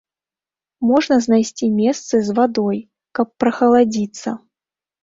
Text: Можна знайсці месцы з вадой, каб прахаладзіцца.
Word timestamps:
Можна 0.91 1.17
знайсці 1.25 1.69
месцы 1.81 2.15
з 2.31 2.35
вадой, 2.41 2.83
каб 3.21 3.27
прахаладзіцца. 3.45 4.29